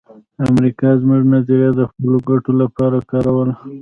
[0.49, 3.53] امریکا د مونرو نظریه د خپلو ګټو لپاره کاروله